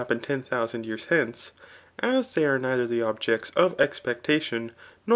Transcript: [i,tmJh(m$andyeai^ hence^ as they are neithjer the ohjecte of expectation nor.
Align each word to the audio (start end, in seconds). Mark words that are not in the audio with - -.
[i,tmJh(m$andyeai^ 0.01 1.05
hence^ 1.09 1.51
as 1.99 2.31
they 2.33 2.43
are 2.43 2.57
neithjer 2.57 2.87
the 2.89 3.01
ohjecte 3.01 3.51
of 3.55 3.79
expectation 3.79 4.71
nor. 5.05 5.09